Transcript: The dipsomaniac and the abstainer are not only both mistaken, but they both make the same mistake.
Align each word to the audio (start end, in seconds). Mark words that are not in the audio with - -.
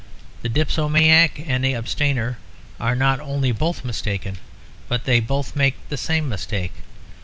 The 0.41 0.49
dipsomaniac 0.49 1.39
and 1.45 1.63
the 1.63 1.75
abstainer 1.75 2.39
are 2.79 2.95
not 2.95 3.19
only 3.19 3.51
both 3.51 3.85
mistaken, 3.85 4.39
but 4.87 5.03
they 5.03 5.19
both 5.19 5.55
make 5.55 5.75
the 5.89 5.95
same 5.95 6.27
mistake. 6.27 6.73